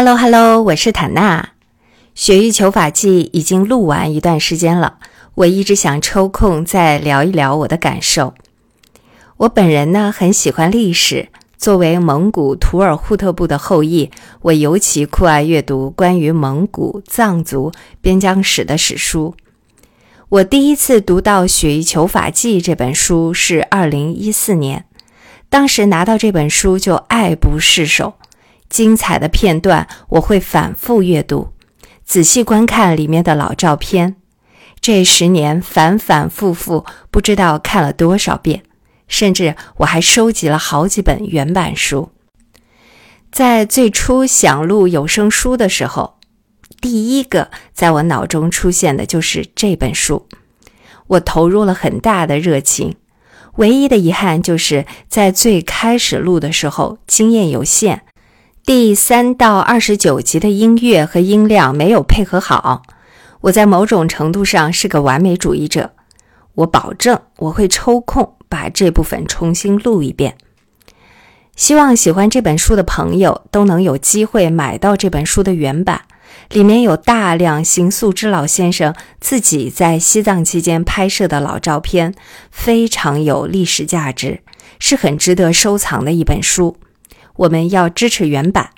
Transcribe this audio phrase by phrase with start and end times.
[0.00, 1.42] Hello Hello，我是坦娜，
[2.14, 5.00] 《雪域求法记》已经录完一段时间了，
[5.34, 8.32] 我一直想抽空再聊一聊我的感受。
[9.38, 19.34] 我本人呢很喜欢历史，作为蒙古图尔扈特部的后裔，我尤其酷爱阅读关于蒙古、藏族边疆史的史书。
[20.28, 24.84] 我第一次读到《雪域求法记》这本书是二零一四年，
[25.48, 28.14] 当时拿到这本书就爱不释手。
[28.68, 31.52] 精彩的片段我会反复阅读，
[32.04, 34.16] 仔细观看里面的老照片。
[34.80, 38.62] 这十年反反复复，不知道看了多少遍，
[39.08, 42.10] 甚至我还收集了好几本原版书。
[43.32, 46.18] 在最初想录有声书的时候，
[46.80, 50.28] 第一个在我脑中出现的就是这本书，
[51.08, 52.94] 我投入了很大的热情。
[53.56, 58.04] 唯一的遗憾就是在最开始录的时候经验有限。
[58.68, 62.82] 第三到二十九集的音乐和音量没有配合好，
[63.40, 65.92] 我在某种程度上是个完美主义者。
[66.54, 70.36] 我保证我会抽空把这部分重新录一遍。
[71.56, 76.02] 希望喜欢这本书的朋友都能有机会买到这本书的原版，
[76.50, 82.14] 里面有大量邢素之老先生自己在西藏期间拍摄的老照片，
[82.50, 84.40] 非常有历史价值，
[84.78, 86.76] 是很值得收藏的一本书。
[87.38, 88.70] 我们要支持原版。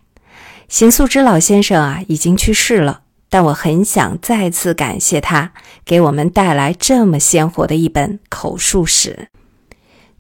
[0.69, 5.53] 邢素之老先生啊，已经去世了，但我很想再次感谢他，
[5.85, 9.29] 给我们带来这么鲜活的一本口述史。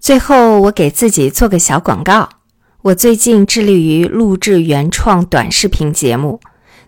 [0.00, 2.28] 最后，我给自己做个小广告：
[2.82, 6.40] 我最近致力于录制原创短视频节目，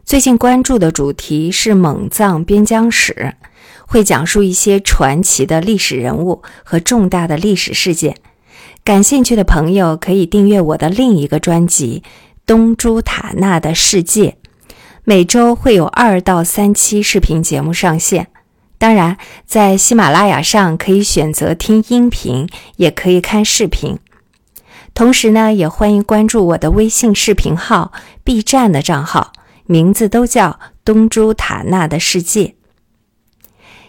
[0.05, 3.34] 最近关注的主题是蒙藏边疆史，
[3.86, 8.17] 会讲述一些传奇的历史人物和重大的历史事件。
[8.84, 12.02] 感兴趣的朋友可以订阅我的另一个专辑
[12.44, 14.36] 《东珠塔纳的世界》，
[15.05, 18.27] 每周会有二到三期视频节目上线。
[18.78, 24.01] 当然，在喜马拉雅上可以选择听音频，也可以看视频。
[24.95, 27.92] 同时呢，也欢迎关注我的微信视频号、
[28.24, 29.33] B 站的账号，
[29.67, 30.51] 名字都叫
[30.85, 32.45] 《东珠塔纳的世界》。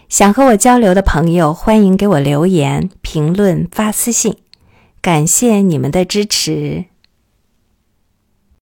[0.08, 4.36] 想和我交流的朋友，欢迎给我留言、评论、发私信。
[5.04, 6.86] 感谢你们的支持。